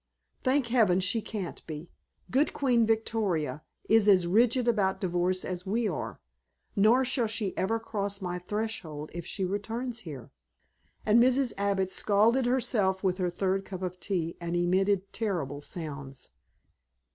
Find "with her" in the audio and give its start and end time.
13.03-13.29